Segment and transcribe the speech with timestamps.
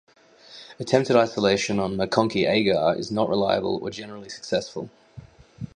[0.79, 4.89] Attempted isolation on MacConkey agar is not reliable or generally successful.